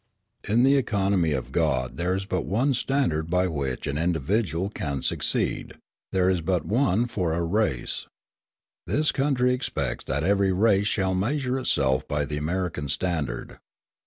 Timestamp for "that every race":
10.05-10.87